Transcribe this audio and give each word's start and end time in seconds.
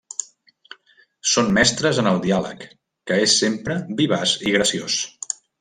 Són 1.33 1.51
mestres 1.57 1.99
en 2.05 2.09
el 2.13 2.17
diàleg, 2.25 2.65
que 3.11 3.21
és 3.29 3.39
sempre 3.45 3.79
vivaç 4.03 4.37
i 4.49 4.59
graciós. 4.61 5.01